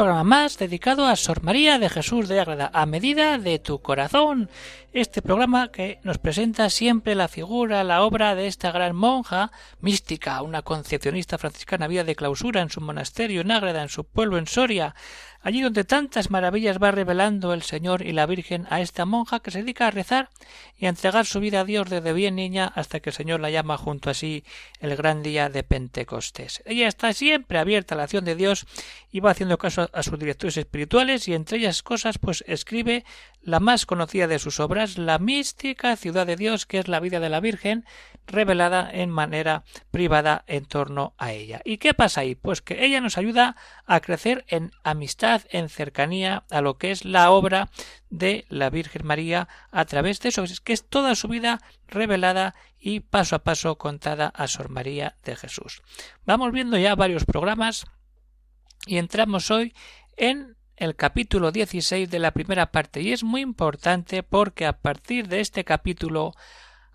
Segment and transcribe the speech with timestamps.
[0.00, 4.48] Programa más dedicado a Sor María de Jesús de Ágreda, a medida de tu corazón.
[4.94, 10.40] Este programa que nos presenta siempre la figura, la obra de esta gran monja mística,
[10.40, 14.46] una concepcionista franciscana vida de clausura en su monasterio en Ágreda, en su pueblo en
[14.46, 14.94] Soria,
[15.42, 19.50] allí donde tantas maravillas va revelando el Señor y la Virgen a esta monja que
[19.50, 20.30] se dedica a rezar
[20.76, 23.50] y a entregar su vida a Dios desde bien niña hasta que el Señor la
[23.50, 24.44] llama junto a sí
[24.80, 26.62] el gran día de Pentecostés.
[26.66, 28.66] Ella está siempre abierta a la acción de Dios
[29.10, 33.04] y va haciendo caso a sus directores espirituales y entre ellas cosas pues escribe
[33.42, 37.20] la más conocida de sus obras, la mística ciudad de Dios, que es la vida
[37.20, 37.84] de la Virgen,
[38.26, 41.60] revelada en manera privada en torno a ella.
[41.64, 42.34] ¿Y qué pasa ahí?
[42.34, 47.04] Pues que ella nos ayuda a crecer en amistad, en cercanía a lo que es
[47.04, 47.70] la obra
[48.08, 53.00] de la Virgen María a través de eso, que es toda su vida revelada y
[53.00, 55.82] paso a paso contada a Sor María de Jesús.
[56.24, 57.86] Vamos viendo ya varios programas
[58.86, 59.74] y entramos hoy
[60.16, 65.28] en el capítulo 16 de la primera parte y es muy importante porque a partir
[65.28, 66.32] de este capítulo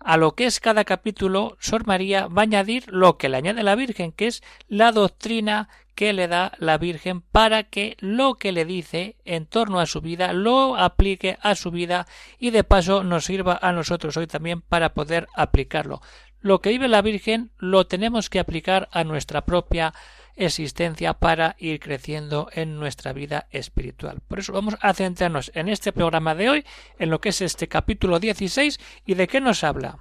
[0.00, 3.62] a lo que es cada capítulo, Sor María va a añadir lo que le añade
[3.62, 8.52] la Virgen, que es la doctrina que le da la Virgen para que lo que
[8.52, 12.06] le dice en torno a su vida lo aplique a su vida
[12.38, 16.02] y de paso nos sirva a nosotros hoy también para poder aplicarlo.
[16.40, 19.94] Lo que vive la Virgen lo tenemos que aplicar a nuestra propia
[20.36, 24.20] existencia para ir creciendo en nuestra vida espiritual.
[24.28, 26.64] Por eso vamos a centrarnos en este programa de hoy,
[26.98, 29.98] en lo que es este capítulo 16 y de qué nos habla.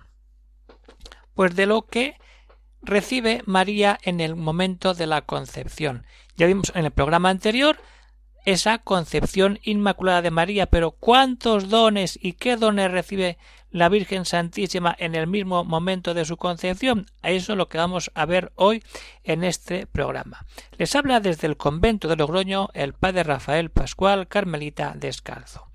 [1.34, 2.18] Pues de lo que
[2.82, 6.06] recibe María en el momento de la concepción.
[6.38, 7.78] Ya vimos en el programa anterior
[8.46, 13.38] esa concepción inmaculada de María, pero ¿cuántos dones y qué dones recibe
[13.76, 17.08] la Virgen Santísima en el mismo momento de su concepción.
[17.22, 18.82] A eso es lo que vamos a ver hoy
[19.26, 20.46] en este programa.
[20.78, 25.68] Les habla desde el convento de Logroño el padre Rafael Pascual Carmelita Descalzo.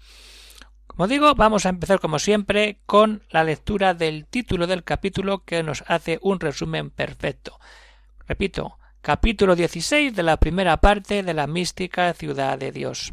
[0.86, 5.62] Como digo, vamos a empezar como siempre con la lectura del título del capítulo que
[5.62, 7.60] nos hace un resumen perfecto.
[8.26, 13.12] Repito, capítulo 16 de la primera parte de la mística ciudad de Dios.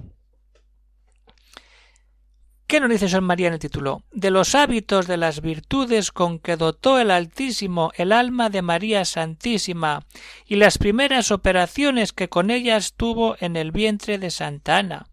[2.67, 4.03] ¿Qué nos dice San María en el título?
[4.11, 9.05] De los hábitos de las virtudes con que dotó el Altísimo el alma de María
[9.05, 10.05] Santísima
[10.45, 15.07] y las primeras operaciones que con ellas tuvo en el vientre de Santa Ana.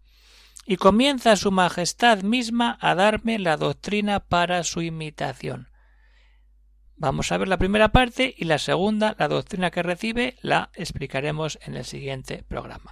[0.65, 5.69] Y comienza su Majestad misma a darme la doctrina para su imitación.
[6.97, 11.57] Vamos a ver la primera parte y la segunda, la doctrina que recibe, la explicaremos
[11.61, 12.91] en el siguiente programa.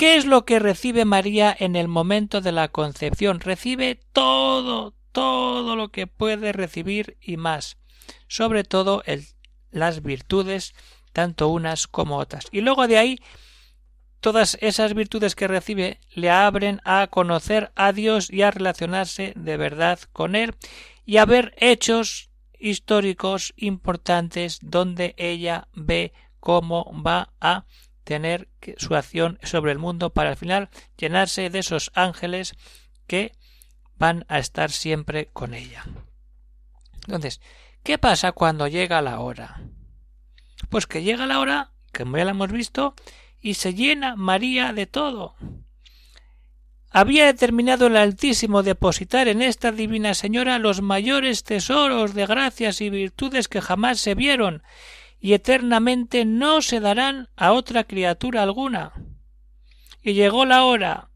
[0.00, 3.38] ¿Qué es lo que recibe María en el momento de la concepción?
[3.38, 7.76] Recibe todo, todo lo que puede recibir y más,
[8.26, 9.02] sobre todo
[9.70, 10.74] las virtudes,
[11.12, 12.46] tanto unas como otras.
[12.50, 13.18] Y luego de ahí,
[14.20, 19.58] todas esas virtudes que recibe le abren a conocer a Dios y a relacionarse de
[19.58, 20.54] verdad con Él
[21.04, 27.66] y a ver hechos históricos importantes donde ella ve cómo va a
[28.04, 32.54] tener su acción sobre el mundo para al final llenarse de esos ángeles
[33.06, 33.32] que
[33.96, 35.84] van a estar siempre con ella.
[37.06, 37.40] Entonces,
[37.82, 39.62] ¿qué pasa cuando llega la hora?
[40.68, 42.94] Pues que llega la hora, como ya la hemos visto,
[43.40, 45.34] y se llena María de todo.
[46.92, 52.90] Había determinado el Altísimo depositar en esta Divina Señora los mayores tesoros de gracias y
[52.90, 54.62] virtudes que jamás se vieron,
[55.20, 58.92] y eternamente no se darán a otra criatura alguna.
[60.02, 61.10] Y llegó la hora.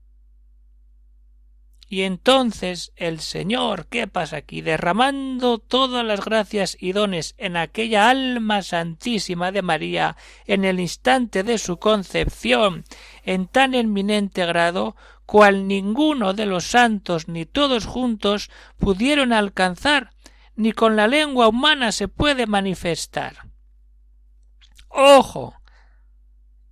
[1.88, 4.62] Y entonces el Señor, ¿qué pasa aquí?
[4.62, 10.16] Derramando todas las gracias y dones en aquella alma santísima de María,
[10.46, 12.84] en el instante de su concepción,
[13.22, 20.10] en tan eminente grado, cual ninguno de los santos ni todos juntos pudieron alcanzar,
[20.56, 23.53] ni con la lengua humana se puede manifestar.
[24.96, 25.54] Ojo.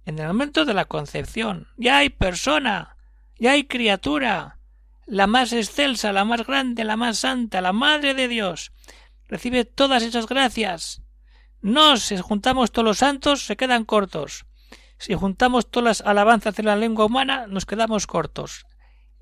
[0.04, 2.96] En el momento de la concepción ya hay persona,
[3.36, 4.60] ya hay criatura,
[5.06, 8.70] la más excelsa, la más grande, la más santa, la Madre de Dios.
[9.26, 11.02] Recibe todas esas gracias.
[11.60, 14.46] No, si juntamos todos los santos, se quedan cortos.
[14.98, 18.66] Si juntamos todas las alabanzas de la lengua humana, nos quedamos cortos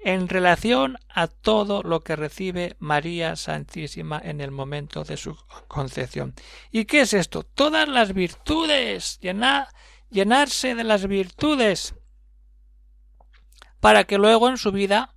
[0.03, 5.37] en relación a todo lo que recibe María Santísima en el momento de su
[5.69, 6.35] concepción.
[6.71, 7.43] ¿Y qué es esto?
[7.43, 9.69] Todas las virtudes, llena,
[10.11, 11.95] llenarse de las virtudes
[13.81, 15.15] para que luego en su vida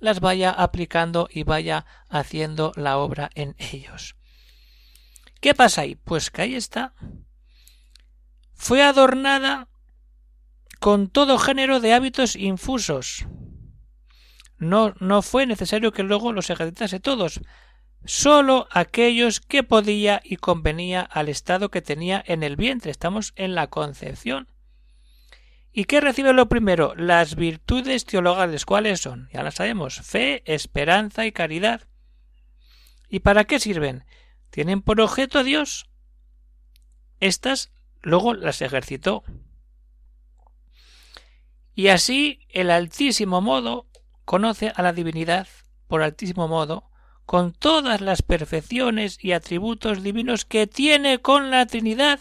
[0.00, 4.16] las vaya aplicando y vaya haciendo la obra en ellos.
[5.40, 5.94] ¿Qué pasa ahí?
[5.96, 6.94] Pues que ahí está.
[8.54, 9.68] Fue adornada
[10.80, 13.26] con todo género de hábitos infusos.
[14.58, 17.40] No, no fue necesario que luego los ejercitase todos,
[18.04, 22.90] sólo aquellos que podía y convenía al estado que tenía en el vientre.
[22.90, 24.48] Estamos en la concepción.
[25.72, 26.94] ¿Y qué recibe lo primero?
[26.94, 28.64] Las virtudes teologales.
[28.64, 29.28] ¿Cuáles son?
[29.30, 30.00] Ya las sabemos.
[30.00, 31.82] Fe, esperanza y caridad.
[33.10, 34.04] ¿Y para qué sirven?
[34.48, 35.90] Tienen por objeto a Dios.
[37.20, 39.22] Estas luego las ejercitó.
[41.74, 43.86] Y así el altísimo modo
[44.26, 45.48] conoce a la divinidad
[45.88, 46.90] por altísimo modo,
[47.24, 52.20] con todas las perfecciones y atributos divinos que tiene con la Trinidad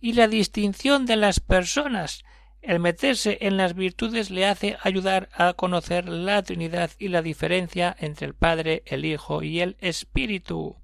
[0.00, 2.24] y la distinción de las personas,
[2.60, 7.94] el meterse en las virtudes le hace ayudar a conocer la Trinidad y la diferencia
[7.98, 10.76] entre el Padre, el Hijo y el Espíritu.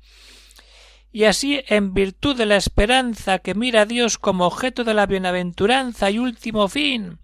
[1.11, 5.07] Y así, en virtud de la esperanza que mira a Dios como objeto de la
[5.07, 7.19] bienaventuranza y último fin,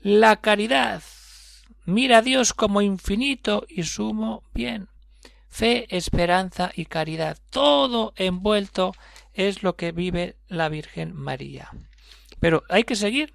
[0.00, 1.02] la caridad
[1.84, 4.88] mira a Dios como infinito y sumo bien.
[5.48, 8.92] Fe, esperanza y caridad, todo envuelto
[9.32, 11.70] es lo que vive la Virgen María.
[12.40, 13.32] Pero hay que seguir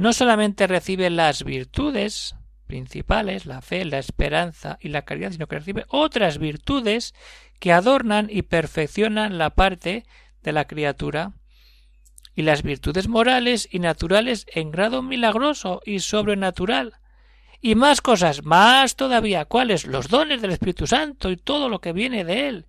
[0.00, 2.34] no solamente recibe las virtudes
[2.66, 7.14] principales, la fe, la esperanza y la caridad, sino que recibe otras virtudes
[7.58, 10.06] que adornan y perfeccionan la parte
[10.42, 11.32] de la criatura
[12.34, 16.94] y las virtudes morales y naturales en grado milagroso y sobrenatural.
[17.60, 19.86] Y más cosas, más todavía, ¿cuáles?
[19.86, 22.66] Los dones del Espíritu Santo y todo lo que viene de él.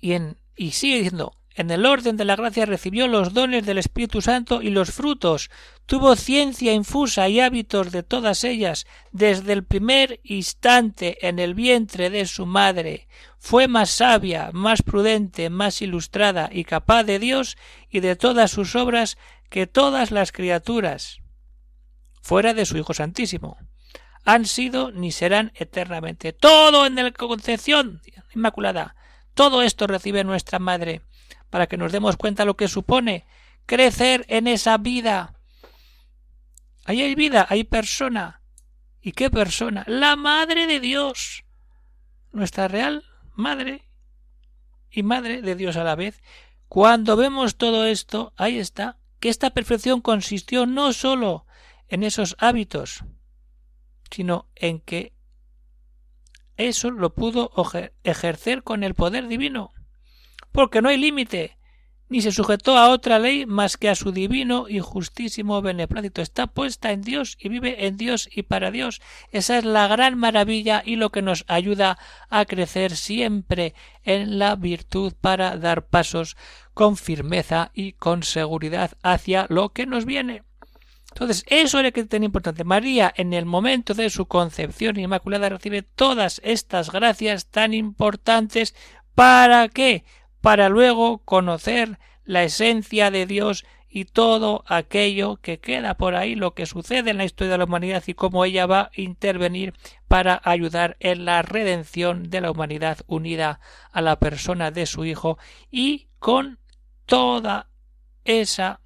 [0.00, 3.78] Y, en, y sigue diciendo, en el orden de la gracia recibió los dones del
[3.78, 5.50] Espíritu Santo y los frutos,
[5.84, 12.08] tuvo ciencia infusa y hábitos de todas ellas desde el primer instante en el vientre
[12.08, 13.08] de su madre,
[13.38, 17.56] fue más sabia, más prudente, más ilustrada y capaz de Dios
[17.90, 19.18] y de todas sus obras
[19.48, 21.19] que todas las criaturas,
[22.20, 23.56] fuera de su Hijo Santísimo.
[24.24, 26.32] Han sido ni serán eternamente.
[26.32, 28.02] Todo en la concepción
[28.34, 28.94] inmaculada.
[29.34, 31.02] Todo esto recibe nuestra madre
[31.48, 33.26] para que nos demos cuenta lo que supone
[33.66, 35.34] crecer en esa vida.
[36.84, 38.42] Ahí hay vida, hay persona.
[39.00, 39.84] ¿Y qué persona?
[39.86, 41.44] La Madre de Dios.
[42.32, 43.88] Nuestra real Madre
[44.90, 46.22] y Madre de Dios a la vez.
[46.68, 51.46] Cuando vemos todo esto, ahí está, que esta perfección consistió no sólo
[51.90, 53.04] en esos hábitos,
[54.10, 55.12] sino en que
[56.56, 57.52] eso lo pudo
[58.04, 59.74] ejercer con el poder divino
[60.52, 61.56] porque no hay límite,
[62.08, 66.22] ni se sujetó a otra ley más que a su divino y justísimo beneplácito.
[66.22, 69.00] Está puesta en Dios y vive en Dios y para Dios.
[69.30, 71.98] Esa es la gran maravilla y lo que nos ayuda
[72.28, 76.36] a crecer siempre en la virtud para dar pasos
[76.74, 80.42] con firmeza y con seguridad hacia lo que nos viene.
[81.12, 82.64] Entonces, eso era que tenía importante.
[82.64, 88.74] María, en el momento de su concepción inmaculada, recibe todas estas gracias tan importantes.
[89.14, 90.04] ¿Para qué?
[90.40, 96.54] para luego conocer la esencia de Dios y todo aquello que queda por ahí, lo
[96.54, 99.74] que sucede en la historia de la humanidad y cómo ella va a intervenir
[100.06, 105.38] para ayudar en la redención de la humanidad unida a la persona de su Hijo
[105.70, 106.58] y con
[107.04, 107.68] toda
[108.24, 108.80] esa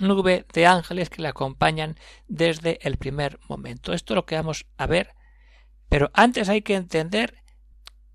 [0.00, 1.96] nube de ángeles que le acompañan
[2.28, 3.92] desde el primer momento.
[3.92, 5.14] Esto es lo que vamos a ver,
[5.88, 7.42] pero antes hay que entender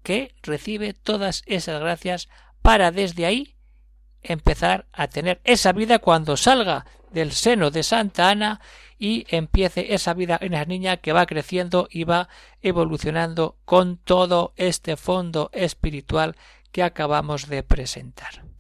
[0.03, 2.29] que recibe todas esas gracias
[2.61, 3.55] para desde ahí
[4.21, 8.61] empezar a tener esa vida cuando salga del seno de Santa Ana
[8.97, 12.29] y empiece esa vida en esa niña que va creciendo y va
[12.61, 16.35] evolucionando con todo este fondo espiritual
[16.71, 18.54] que acabamos de presentar.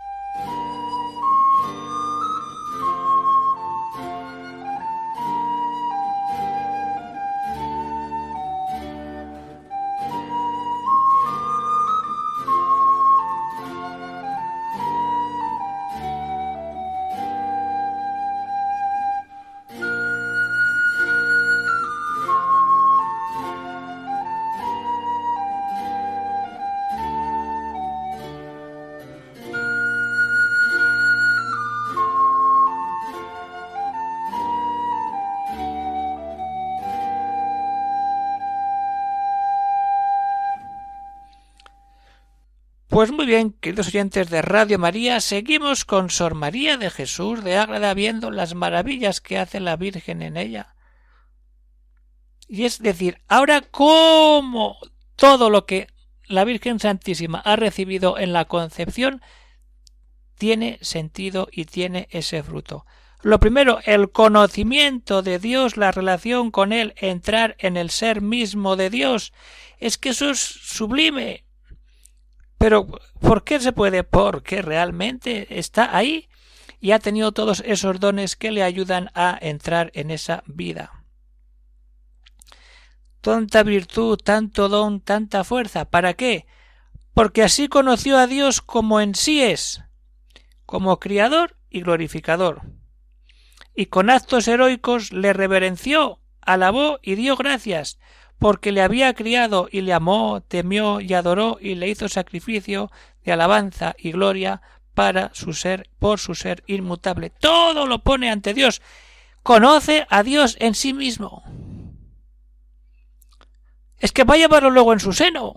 [42.95, 47.57] Pues muy bien, queridos oyentes de Radio María, seguimos con Sor María de Jesús de
[47.57, 50.77] Ágreda viendo las maravillas que hace la Virgen en ella.
[52.47, 54.77] Y es decir, ahora cómo
[55.17, 55.87] todo lo que
[56.23, 59.21] la Virgen Santísima ha recibido en la concepción
[60.37, 62.85] tiene sentido y tiene ese fruto.
[63.21, 68.77] Lo primero, el conocimiento de Dios, la relación con Él, entrar en el ser mismo
[68.77, 69.33] de Dios.
[69.79, 71.44] Es que eso es sublime.
[72.57, 72.87] Pero,
[73.19, 74.03] ¿por qué se puede?
[74.03, 76.29] Porque realmente está ahí
[76.79, 81.03] y ha tenido todos esos dones que le ayudan a entrar en esa vida.
[83.21, 85.85] Tanta virtud, tanto don, tanta fuerza.
[85.85, 86.45] ¿Para qué?
[87.13, 89.81] Porque así conoció a Dios como en sí es,
[90.65, 92.61] como criador y glorificador.
[93.73, 97.99] Y con actos heroicos le reverenció, alabó y dio gracias,
[98.39, 102.91] porque le había criado y le amó, temió y adoró y le hizo sacrificio
[103.23, 104.61] de alabanza y gloria
[104.93, 107.29] para su ser, por su ser inmutable.
[107.29, 108.81] Todo lo pone ante Dios.
[109.43, 111.43] Conoce a Dios en sí mismo.
[113.99, 115.53] Es que va a llevarlo luego en su seno.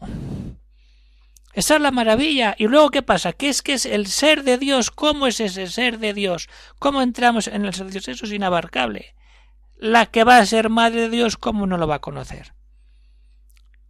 [1.54, 2.54] Esa es la maravilla.
[2.58, 3.32] ¿Y luego qué pasa?
[3.32, 4.90] ¿Qué es que es el ser de Dios?
[4.90, 6.48] ¿Cómo es ese ser de Dios?
[6.78, 8.08] ¿Cómo entramos en el ser de Dios?
[8.08, 9.14] Eso es inabarcable.
[9.76, 12.54] La que va a ser madre de Dios, ¿cómo no lo va a conocer?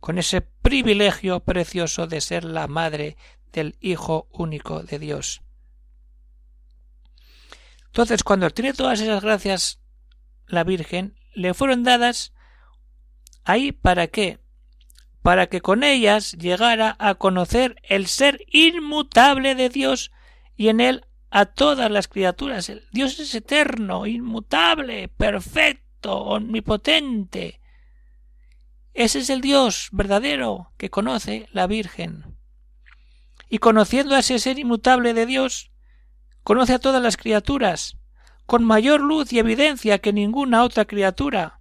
[0.00, 3.16] Con ese privilegio precioso de ser la madre
[3.52, 5.42] del Hijo único de Dios.
[7.86, 9.80] Entonces, cuando tiene todas esas gracias
[10.46, 12.32] la Virgen, le fueron dadas
[13.44, 14.38] ahí para qué?
[15.28, 20.10] para que con ellas llegara a conocer el ser inmutable de Dios
[20.56, 22.72] y en él a todas las criaturas.
[22.92, 27.57] Dios es eterno, inmutable, perfecto, omnipotente.
[28.98, 32.36] Ese es el Dios verdadero que conoce la Virgen.
[33.48, 35.70] Y conociendo a ese ser inmutable de Dios,
[36.42, 37.96] conoce a todas las criaturas,
[38.44, 41.60] con mayor luz y evidencia que ninguna otra criatura.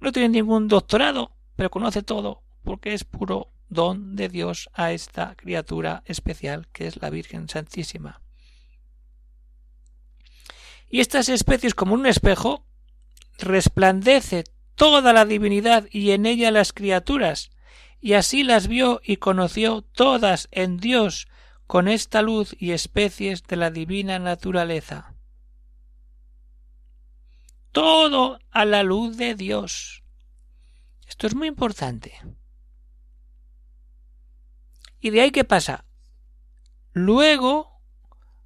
[0.00, 5.34] No tiene ningún doctorado, pero conoce todo porque es puro don de Dios a esta
[5.34, 8.20] criatura especial que es la Virgen Santísima.
[10.90, 12.66] Y estas especies como un espejo
[13.38, 14.44] resplandece
[14.82, 17.52] toda la divinidad y en ella las criaturas,
[18.00, 21.28] y así las vio y conoció todas en Dios
[21.68, 25.14] con esta luz y especies de la divina naturaleza.
[27.70, 30.02] Todo a la luz de Dios.
[31.06, 32.14] Esto es muy importante.
[34.98, 35.84] ¿Y de ahí qué pasa?
[36.90, 37.80] Luego,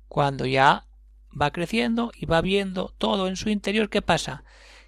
[0.06, 0.86] cuando ya
[1.32, 4.44] va creciendo y va viendo todo en su interior, ¿qué pasa?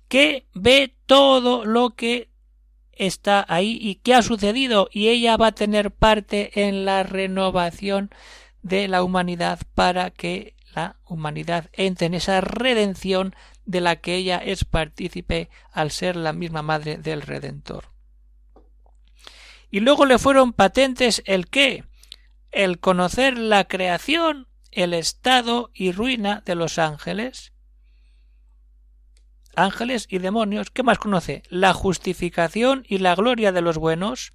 [0.09, 2.31] Que ve todo lo que
[2.93, 8.11] está ahí y qué ha sucedido y ella va a tener parte en la renovación
[8.63, 13.35] de la humanidad para que la humanidad entre en esa redención
[13.65, 17.93] de la que ella es partícipe al ser la misma madre del Redentor.
[19.71, 21.85] Y luego le fueron patentes el qué,
[22.51, 27.53] el conocer la creación, el estado y ruina de los ángeles.
[29.59, 31.43] Ángeles y demonios, ¿qué más conoce?
[31.49, 34.33] La justificación y la gloria de los buenos,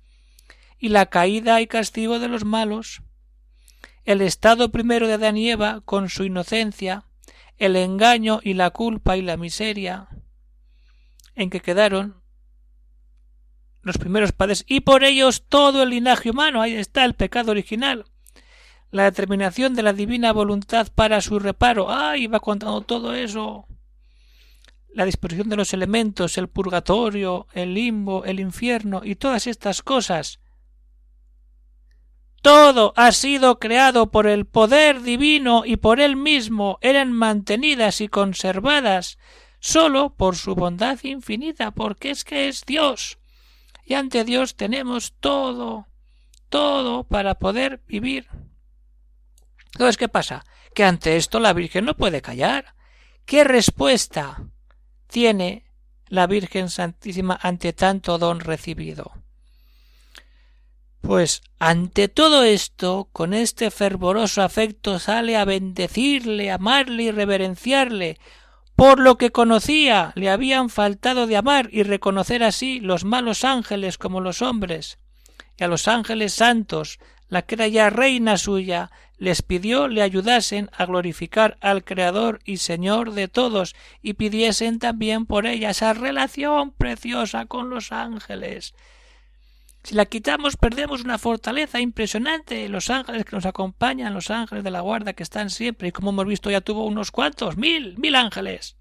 [0.77, 3.01] y la caída y castigo de los malos,
[4.05, 7.05] el estado primero de Adán y Eva con su inocencia,
[7.57, 10.09] el engaño y la culpa y la miseria
[11.35, 12.21] en que quedaron
[13.81, 16.61] los primeros padres y por ellos todo el linaje humano.
[16.61, 18.05] Ahí está el pecado original.
[18.91, 21.91] La determinación de la divina voluntad para su reparo.
[21.91, 22.27] ¡Ay!
[22.27, 23.67] va contando todo eso.
[24.93, 30.39] La disposición de los elementos, el purgatorio, el limbo, el infierno y todas estas cosas
[32.43, 38.09] todo ha sido creado por el poder divino y por él mismo eran mantenidas y
[38.09, 39.17] conservadas
[39.61, 43.17] sólo por su bondad infinita, porque es que es Dios.
[43.85, 45.87] Y ante Dios tenemos todo,
[46.49, 48.27] todo para poder vivir.
[49.71, 50.43] Entonces, ¿qué pasa?
[50.75, 52.75] Que ante esto la Virgen no puede callar.
[53.25, 54.49] ¿Qué respuesta
[55.13, 55.63] tiene
[56.07, 59.11] la Virgen Santísima ante tanto don recibido?
[61.01, 68.17] Pues ante todo esto, con este fervoroso afecto sale a bendecirle, amarle y reverenciarle,
[68.75, 73.99] por lo que conocía le habían faltado de amar y reconocer así los malos ángeles
[73.99, 74.97] como los hombres,
[75.59, 76.97] y a los ángeles santos,
[77.33, 82.57] la que era ya reina suya, les pidió le ayudasen a glorificar al Creador y
[82.57, 88.75] Señor de todos, y pidiesen también por ella esa relación preciosa con los ángeles,
[89.81, 92.69] Si la quitamos, perdemos una fortaleza impresionante.
[92.69, 96.11] Los ángeles que nos acompañan, los ángeles de la guarda que están siempre, y como
[96.11, 98.77] hemos visto ya tuvo unos cuantos, mil, mil ángeles.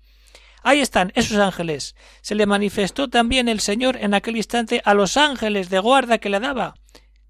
[0.63, 1.97] Ahí están, esos ángeles.
[2.21, 6.29] Se le manifestó también el Señor en aquel instante a los ángeles de guarda que
[6.29, 6.75] le daba.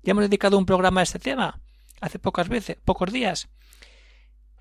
[0.03, 1.61] Ya hemos dedicado un programa a este tema,
[2.01, 3.49] hace pocas veces, pocos días.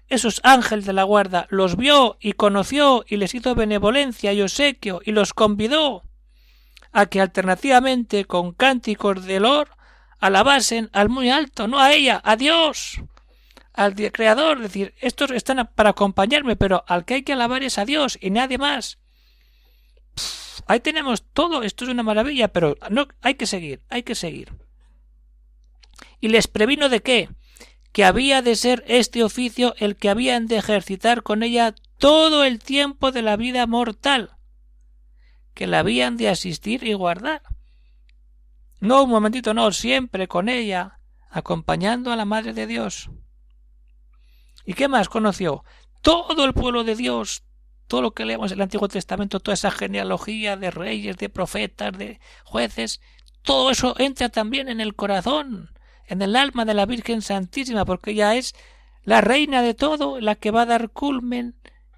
[0.07, 5.01] Esos ángeles de la guarda los vio y conoció y les hizo benevolencia y obsequio
[5.03, 6.03] y los convidó
[6.91, 9.69] a que alternativamente con cánticos de olor
[10.19, 13.01] alabasen al muy alto, no a ella, a Dios,
[13.73, 17.77] al Creador, es decir, estos están para acompañarme, pero al que hay que alabar es
[17.77, 18.99] a Dios y nadie más.
[20.67, 24.51] ahí tenemos todo, esto es una maravilla, pero no, hay que seguir, hay que seguir.
[26.21, 27.29] Y les previno de qué?
[27.91, 32.59] Que había de ser este oficio el que habían de ejercitar con ella todo el
[32.59, 34.37] tiempo de la vida mortal,
[35.53, 37.41] que la habían de asistir y guardar.
[38.79, 40.99] No un momentito, no, siempre con ella,
[41.29, 43.09] acompañando a la Madre de Dios.
[44.65, 45.63] ¿Y qué más conoció?
[46.01, 47.43] Todo el pueblo de Dios,
[47.87, 51.97] todo lo que leemos en el Antiguo Testamento, toda esa genealogía de reyes, de profetas,
[51.97, 53.01] de jueces,
[53.43, 55.71] todo eso entra también en el corazón,
[56.11, 58.53] en el alma de la Virgen Santísima, porque ella es
[59.03, 61.55] la reina de todo, la que va a dar culmen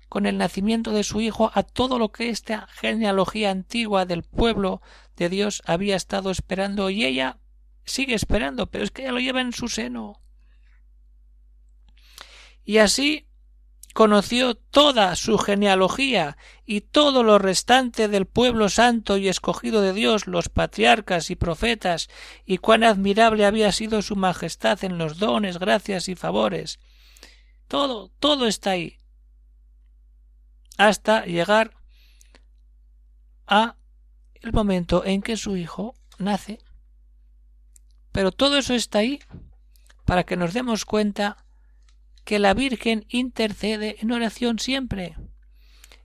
[0.08, 4.84] con el nacimiento de su hijo a todo lo que esta genealogía antigua del pueblo
[5.16, 7.40] de Dios había estado esperando y ella
[7.86, 10.22] sigue esperando, pero es que ella lo lleva en su seno.
[12.64, 13.26] Y así
[13.94, 20.28] conoció toda su genealogía y todo lo restante del pueblo santo y escogido de Dios,
[20.28, 22.10] los patriarcas y profetas,
[22.46, 26.80] y cuán admirable había sido su majestad en los dones, gracias y favores.
[27.68, 29.00] Todo, todo está ahí
[30.78, 31.76] hasta llegar
[33.46, 33.76] a
[34.42, 36.60] el momento en que su hijo nace.
[38.12, 39.20] Pero todo eso está ahí
[40.06, 41.43] para que nos demos cuenta
[42.24, 45.16] que la Virgen intercede en oración siempre.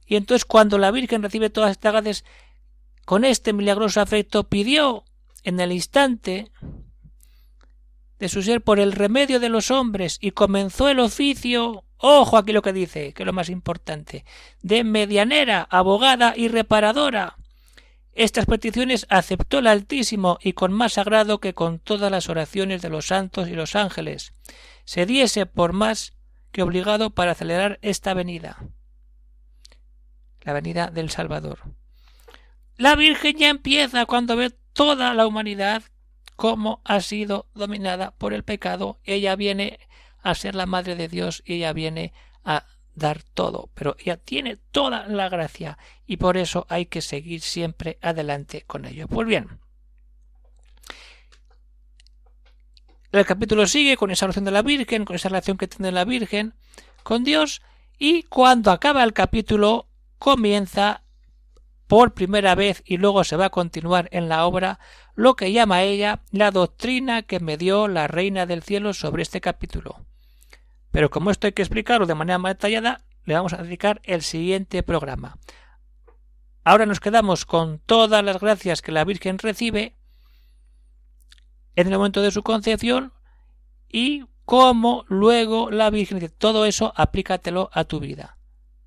[0.06, 2.24] Y entonces cuando la Virgen recibe todas estas gracias,
[3.04, 5.04] con este milagroso afecto pidió
[5.42, 6.50] en el instante
[8.18, 12.52] de su ser por el remedio de los hombres y comenzó el oficio Ojo aquí
[12.52, 14.24] lo que dice, que es lo más importante,
[14.62, 17.36] de medianera, abogada y reparadora.
[18.12, 22.88] Estas peticiones aceptó el Altísimo y con más agrado que con todas las oraciones de
[22.88, 24.32] los santos y los ángeles.
[24.88, 26.14] Se diese por más
[26.50, 28.56] que obligado para acelerar esta venida.
[30.40, 31.58] La venida del Salvador.
[32.78, 35.82] La Virgen ya empieza cuando ve toda la humanidad
[36.36, 38.98] cómo ha sido dominada por el pecado.
[39.04, 39.78] Ella viene
[40.22, 44.56] a ser la madre de Dios y ella viene a dar todo, pero ella tiene
[44.56, 49.06] toda la gracia y por eso hay que seguir siempre adelante con ello.
[49.06, 49.60] Pues bien,
[53.12, 56.04] el capítulo sigue con esa oración de la Virgen, con esa relación que tiene la
[56.04, 56.54] Virgen
[57.02, 57.62] con Dios
[57.98, 59.86] y cuando acaba el capítulo
[60.18, 61.02] comienza
[61.86, 64.78] por primera vez y luego se va a continuar en la obra
[65.14, 69.40] lo que llama ella la doctrina que me dio la Reina del Cielo sobre este
[69.40, 70.04] capítulo.
[70.90, 74.22] Pero como esto hay que explicarlo de manera más detallada, le vamos a dedicar el
[74.22, 75.38] siguiente programa.
[76.62, 79.97] Ahora nos quedamos con todas las gracias que la Virgen recibe
[81.78, 83.12] en el momento de su concepción
[83.88, 88.36] y cómo luego la Virgen todo eso aplícatelo a tu vida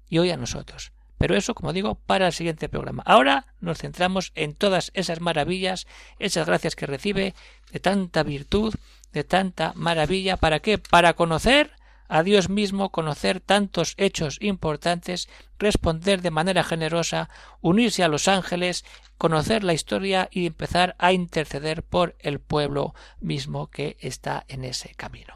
[0.10, 0.92] y hoy a nosotros.
[1.18, 3.02] Pero eso, como digo, para el siguiente programa.
[3.06, 5.88] Ahora nos centramos en todas esas maravillas,
[6.20, 7.34] esas gracias que recibe,
[7.72, 8.76] de tanta virtud,
[9.14, 10.36] de tanta maravilla.
[10.36, 10.78] ¿Para qué?
[10.78, 11.72] Para conocer
[12.12, 17.30] a Dios mismo, conocer tantos hechos importantes, responder de manera generosa,
[17.62, 18.84] unirse a los ángeles,
[19.18, 24.94] conocer la historia y empezar a interceder por el pueblo mismo que está en ese
[24.96, 25.34] camino.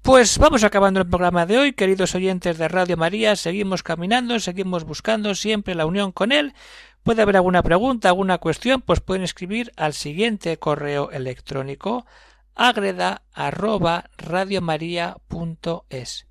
[0.00, 4.84] Pues vamos acabando el programa de hoy, queridos oyentes de Radio María, seguimos caminando, seguimos
[4.84, 6.54] buscando siempre la unión con Él.
[7.02, 12.06] Puede haber alguna pregunta, alguna cuestión, pues pueden escribir al siguiente correo electrónico
[12.56, 16.26] agreda arroba radiomaria.es.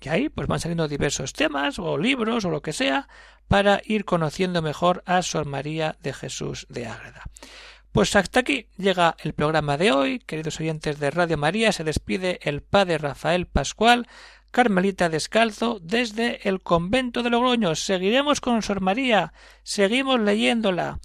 [0.00, 3.08] Y ahí pues van saliendo diversos temas o libros o lo que sea
[3.48, 7.22] para ir conociendo mejor a Sor María de Jesús de Ágreda.
[7.92, 10.18] Pues hasta aquí llega el programa de hoy.
[10.18, 14.08] Queridos oyentes de Radio María, se despide el padre Rafael Pascual,
[14.50, 17.74] Carmelita Descalzo, desde el convento de Logroño.
[17.74, 19.32] Seguiremos con Sor María,
[19.62, 21.00] seguimos leyéndola.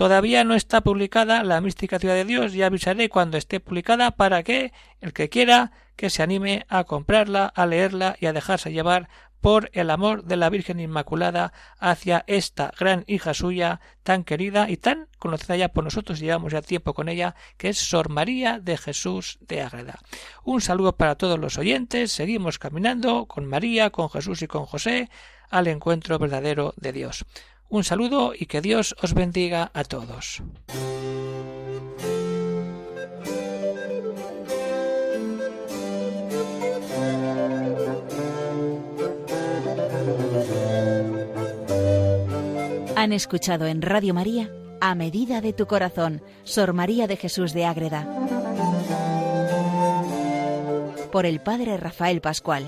[0.00, 4.42] Todavía no está publicada La mística ciudad de Dios, ya avisaré cuando esté publicada para
[4.42, 9.10] que el que quiera que se anime a comprarla, a leerla y a dejarse llevar
[9.42, 14.78] por el amor de la Virgen Inmaculada hacia esta gran hija suya, tan querida y
[14.78, 18.78] tan conocida ya por nosotros, llevamos ya tiempo con ella, que es Sor María de
[18.78, 19.98] Jesús de Ágreda.
[20.44, 25.10] Un saludo para todos los oyentes, seguimos caminando con María, con Jesús y con José
[25.50, 27.26] al encuentro verdadero de Dios.
[27.70, 30.42] Un saludo y que Dios os bendiga a todos.
[42.96, 47.66] Han escuchado en Radio María A Medida de tu Corazón, Sor María de Jesús de
[47.66, 48.04] Ágreda,
[51.12, 52.66] por el Padre Rafael Pascual.